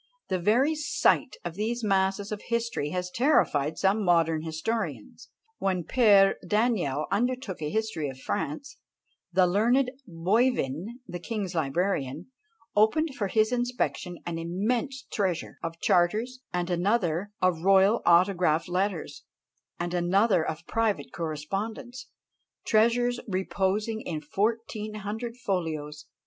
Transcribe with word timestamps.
The 0.29 0.39
very 0.39 0.73
sight 0.73 1.35
of 1.45 1.53
these 1.53 1.83
masses 1.83 2.31
of 2.31 2.41
history 2.47 2.89
has 2.89 3.11
terrified 3.11 3.77
some 3.77 4.03
modern 4.03 4.41
historians. 4.41 5.29
When 5.59 5.83
Père 5.83 6.37
Daniel 6.47 7.05
undertook 7.11 7.61
a 7.61 7.69
history 7.69 8.09
of 8.09 8.17
France, 8.17 8.77
the 9.31 9.45
learned 9.45 9.91
Boivin, 10.07 11.01
the 11.07 11.19
king's 11.19 11.53
librarian, 11.53 12.31
opened 12.75 13.13
for 13.13 13.27
his 13.27 13.51
inspection 13.51 14.17
an 14.25 14.39
immense 14.39 15.03
treasure 15.11 15.59
of 15.61 15.79
charters, 15.79 16.39
and 16.51 16.71
another 16.71 17.29
of 17.39 17.61
royal 17.61 18.01
autograph 18.03 18.67
letters, 18.67 19.23
and 19.79 19.93
another 19.93 20.43
of 20.43 20.65
private 20.65 21.13
correspondence; 21.13 22.07
treasures 22.65 23.19
reposing 23.27 24.01
in 24.01 24.19
fourteen 24.19 24.95
hundred 24.95 25.37
folios! 25.37 26.07